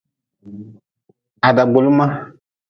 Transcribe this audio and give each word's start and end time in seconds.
Ha 1.41 1.49
dagbuli 1.55 1.91
ma. 1.97 2.07